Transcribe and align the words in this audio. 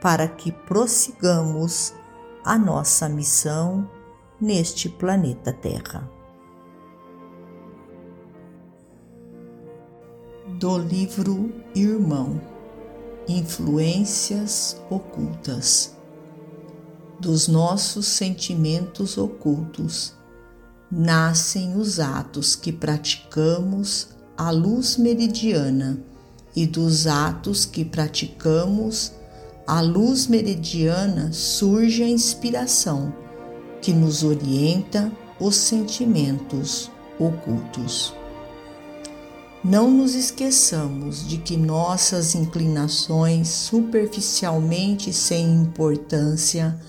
para 0.00 0.28
que 0.28 0.52
prossigamos 0.52 1.94
a 2.44 2.56
nossa 2.58 3.08
missão 3.08 3.88
neste 4.40 4.88
planeta 4.88 5.52
Terra. 5.52 6.08
Do 10.58 10.78
livro 10.78 11.52
Irmão 11.74 12.40
Influências 13.28 14.80
Ocultas 14.88 15.96
Dos 17.20 17.48
nossos 17.48 18.06
sentimentos 18.06 19.18
ocultos 19.18 20.14
nascem 20.90 21.76
os 21.76 22.00
atos 22.00 22.56
que 22.56 22.72
praticamos 22.72 24.08
à 24.36 24.50
luz 24.50 24.96
meridiana 24.96 26.00
e 26.54 26.66
dos 26.66 27.06
atos 27.06 27.66
que 27.66 27.84
praticamos 27.84 29.17
à 29.68 29.82
luz 29.82 30.26
meridiana 30.26 31.30
surge 31.30 32.02
a 32.02 32.08
inspiração 32.08 33.12
que 33.82 33.92
nos 33.92 34.24
orienta 34.24 35.12
os 35.38 35.56
sentimentos 35.56 36.90
ocultos. 37.18 38.14
Não 39.62 39.90
nos 39.90 40.14
esqueçamos 40.14 41.28
de 41.28 41.36
que 41.36 41.54
nossas 41.58 42.34
inclinações 42.34 43.48
superficialmente 43.48 45.12
sem 45.12 45.44
importância 45.56 46.80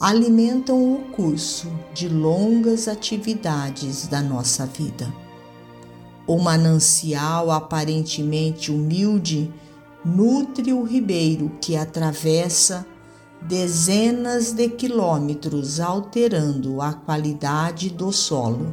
alimentam 0.00 0.94
o 0.94 0.98
curso 1.12 1.70
de 1.94 2.08
longas 2.08 2.88
atividades 2.88 4.08
da 4.08 4.20
nossa 4.20 4.66
vida. 4.66 5.14
O 6.26 6.38
manancial 6.38 7.52
aparentemente 7.52 8.72
humilde 8.72 9.48
nutre 10.06 10.72
o 10.72 10.84
ribeiro 10.84 11.50
que 11.60 11.76
atravessa 11.76 12.86
dezenas 13.42 14.52
de 14.52 14.68
quilômetros, 14.68 15.80
alterando 15.80 16.80
a 16.80 16.92
qualidade 16.92 17.90
do 17.90 18.12
solo. 18.12 18.72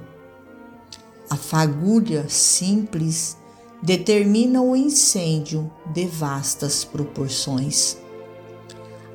A 1.27 1.35
fagulha 1.35 2.29
simples 2.29 3.35
determina 3.81 4.61
o 4.61 4.75
incêndio 4.75 5.71
de 5.91 6.05
vastas 6.05 6.83
proporções. 6.83 7.97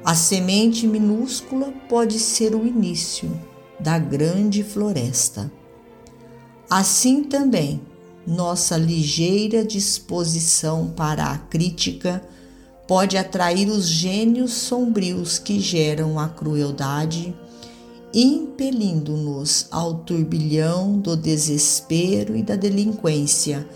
A 0.05 0.15
semente 0.15 0.89
minúscula 0.89 1.73
pode 1.89 2.19
ser 2.19 2.53
o 2.55 2.67
início 2.67 3.31
da 3.79 3.97
grande 3.97 4.65
floresta. 4.65 5.53
Assim 6.69 7.23
também, 7.23 7.81
nossa 8.29 8.77
ligeira 8.77 9.65
disposição 9.65 10.93
para 10.95 11.25
a 11.33 11.39
crítica 11.39 12.23
pode 12.87 13.17
atrair 13.17 13.71
os 13.71 13.89
gênios 13.89 14.53
sombrios 14.53 15.39
que 15.39 15.59
geram 15.59 16.19
a 16.19 16.29
crueldade, 16.29 17.35
impelindo-nos 18.13 19.67
ao 19.71 19.95
turbilhão 19.95 20.99
do 20.99 21.17
desespero 21.17 22.37
e 22.37 22.43
da 22.43 22.55
delinquência, 22.55 23.67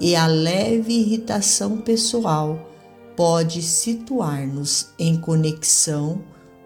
e 0.00 0.16
a 0.16 0.26
leve 0.26 0.94
irritação 0.94 1.76
pessoal 1.76 2.66
pode 3.14 3.60
situar-nos 3.60 4.88
em 4.98 5.20
conexão 5.20 6.22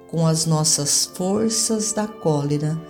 com 0.09 0.25
as 0.25 0.47
nossas 0.47 1.07
forças 1.07 1.93
da 1.93 2.07
cólera, 2.07 2.81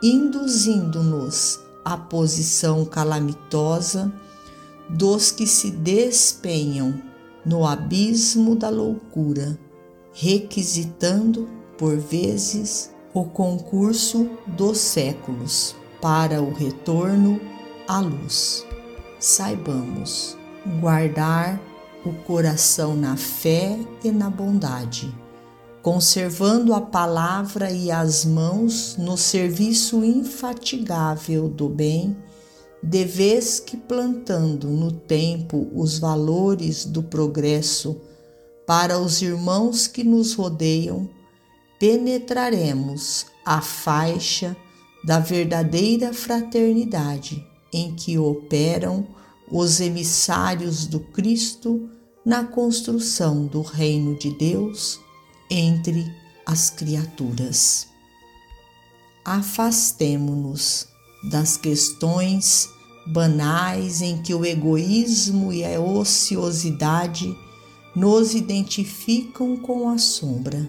induzindo-nos 0.00 1.65
a 1.86 1.96
posição 1.96 2.84
calamitosa 2.84 4.12
dos 4.90 5.30
que 5.30 5.46
se 5.46 5.70
despenham 5.70 7.00
no 7.44 7.64
abismo 7.64 8.56
da 8.56 8.68
loucura, 8.68 9.56
requisitando, 10.12 11.48
por 11.78 11.96
vezes, 11.96 12.90
o 13.14 13.24
concurso 13.24 14.28
dos 14.48 14.78
séculos 14.78 15.76
para 16.02 16.42
o 16.42 16.52
retorno 16.52 17.40
à 17.86 18.00
luz. 18.00 18.66
Saibamos 19.20 20.36
guardar 20.80 21.60
o 22.04 22.12
coração 22.24 22.96
na 22.96 23.16
fé 23.16 23.78
e 24.02 24.10
na 24.10 24.28
bondade 24.28 25.14
conservando 25.86 26.74
a 26.74 26.80
palavra 26.80 27.70
e 27.70 27.92
as 27.92 28.24
mãos 28.24 28.96
no 28.98 29.16
serviço 29.16 30.04
infatigável 30.04 31.48
do 31.48 31.68
bem, 31.68 32.16
de 32.82 33.04
vez 33.04 33.60
que 33.60 33.76
plantando 33.76 34.66
no 34.66 34.90
tempo 34.90 35.70
os 35.72 36.00
valores 36.00 36.84
do 36.84 37.04
progresso 37.04 38.00
para 38.66 38.98
os 38.98 39.22
irmãos 39.22 39.86
que 39.86 40.02
nos 40.02 40.34
rodeiam, 40.34 41.08
penetraremos 41.78 43.26
a 43.44 43.60
faixa 43.60 44.56
da 45.04 45.20
verdadeira 45.20 46.12
fraternidade 46.12 47.46
em 47.72 47.94
que 47.94 48.18
operam 48.18 49.06
os 49.48 49.80
emissários 49.80 50.84
do 50.84 50.98
Cristo 50.98 51.88
na 52.24 52.42
construção 52.42 53.46
do 53.46 53.62
reino 53.62 54.18
de 54.18 54.32
Deus 54.32 55.05
entre 55.50 56.14
as 56.44 56.70
criaturas. 56.70 57.88
Afastemo-nos 59.24 60.86
das 61.30 61.56
questões 61.56 62.68
banais 63.06 64.02
em 64.02 64.22
que 64.22 64.34
o 64.34 64.44
egoísmo 64.44 65.52
e 65.52 65.64
a 65.64 65.80
ociosidade 65.80 67.36
nos 67.94 68.34
identificam 68.34 69.56
com 69.56 69.88
a 69.88 69.98
sombra 69.98 70.68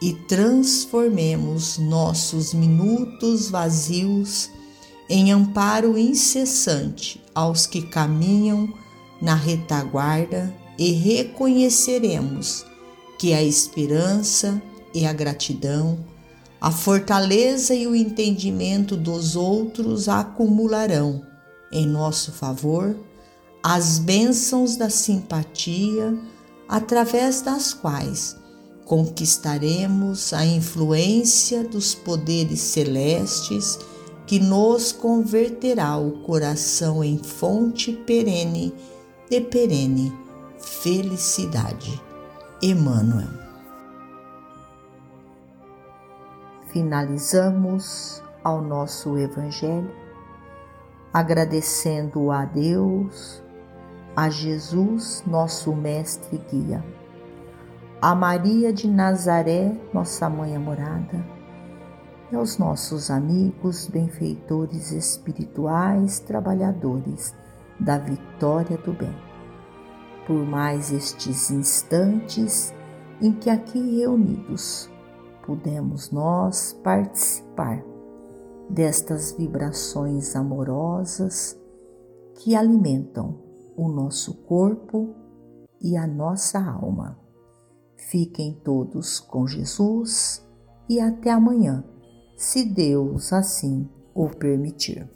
e 0.00 0.12
transformemos 0.12 1.78
nossos 1.78 2.52
minutos 2.52 3.50
vazios 3.50 4.50
em 5.08 5.30
amparo 5.30 5.98
incessante 5.98 7.22
aos 7.34 7.66
que 7.66 7.82
caminham 7.82 8.72
na 9.20 9.34
retaguarda 9.34 10.54
e 10.78 10.92
reconheceremos 10.92 12.64
que 13.22 13.32
a 13.32 13.40
esperança 13.40 14.60
e 14.92 15.06
a 15.06 15.12
gratidão, 15.12 15.96
a 16.60 16.72
fortaleza 16.72 17.72
e 17.72 17.86
o 17.86 17.94
entendimento 17.94 18.96
dos 18.96 19.36
outros 19.36 20.08
acumularão 20.08 21.24
em 21.70 21.86
nosso 21.86 22.32
favor 22.32 22.96
as 23.62 24.00
bênçãos 24.00 24.74
da 24.74 24.90
simpatia, 24.90 26.18
através 26.68 27.42
das 27.42 27.72
quais 27.72 28.34
conquistaremos 28.84 30.32
a 30.32 30.44
influência 30.44 31.62
dos 31.62 31.94
poderes 31.94 32.58
celestes 32.58 33.78
que 34.26 34.40
nos 34.40 34.90
converterá 34.90 35.96
o 35.96 36.24
coração 36.24 37.04
em 37.04 37.18
fonte 37.18 37.92
perene 37.92 38.74
de 39.30 39.40
perene 39.40 40.12
felicidade. 40.58 42.02
Emmanuel. 42.64 43.26
Finalizamos 46.68 48.22
ao 48.44 48.62
nosso 48.62 49.18
Evangelho 49.18 49.90
agradecendo 51.12 52.30
a 52.30 52.44
Deus, 52.44 53.42
a 54.14 54.30
Jesus, 54.30 55.24
nosso 55.26 55.74
Mestre 55.74 56.36
e 56.36 56.38
Guia, 56.38 56.84
a 58.00 58.14
Maria 58.14 58.72
de 58.72 58.86
Nazaré, 58.86 59.76
nossa 59.92 60.30
Mãe 60.30 60.54
amorada, 60.54 61.26
e 62.30 62.36
aos 62.36 62.58
nossos 62.58 63.10
amigos, 63.10 63.88
benfeitores 63.88 64.92
espirituais, 64.92 66.20
trabalhadores 66.20 67.34
da 67.80 67.98
vitória 67.98 68.78
do 68.78 68.92
bem. 68.92 69.31
Por 70.26 70.46
mais 70.46 70.92
estes 70.92 71.50
instantes 71.50 72.72
em 73.20 73.32
que 73.32 73.50
aqui 73.50 73.98
reunidos 73.98 74.90
pudemos 75.44 76.10
nós 76.10 76.72
participar 76.82 77.84
destas 78.68 79.32
vibrações 79.32 80.34
amorosas 80.36 81.58
que 82.36 82.54
alimentam 82.54 83.38
o 83.76 83.88
nosso 83.88 84.34
corpo 84.44 85.14
e 85.80 85.96
a 85.96 86.06
nossa 86.06 86.58
alma. 86.58 87.18
Fiquem 87.96 88.54
todos 88.64 89.20
com 89.20 89.46
Jesus 89.46 90.46
e 90.88 91.00
até 91.00 91.30
amanhã 91.30 91.84
se 92.36 92.64
Deus 92.64 93.32
assim 93.32 93.88
o 94.14 94.28
permitir. 94.28 95.08